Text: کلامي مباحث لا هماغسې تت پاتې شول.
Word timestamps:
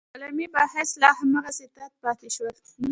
کلامي 0.15 0.45
مباحث 0.49 0.89
لا 1.01 1.09
هماغسې 1.19 1.65
تت 1.75 1.91
پاتې 2.03 2.27
شول. 2.35 2.55